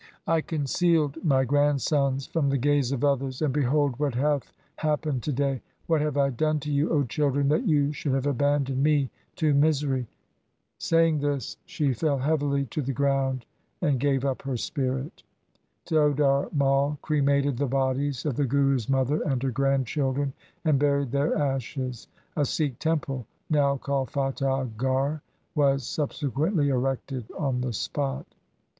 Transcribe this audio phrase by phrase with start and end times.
[0.25, 5.31] I concealed my grandsons from the gaze of others, and behold what hath happened to
[5.31, 5.61] day!
[5.85, 9.53] What have I done to you, O children, that you should have abandoned me to
[9.53, 10.07] misery?'
[10.89, 13.45] Saying this, she fell heavily to the ground,
[13.79, 15.21] and gave up her spirit.
[15.85, 20.33] Todar Mai cremated the bodies of the Guru's mother and her grandchildren,
[20.65, 22.07] and buried their ashes.
[22.33, 25.21] 1 A Sikh temple, now called Fatahgarh.
[25.53, 28.25] was subse quently erected on the spot.